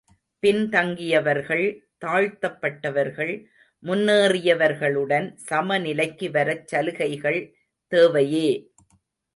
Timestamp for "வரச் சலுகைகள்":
6.31-7.41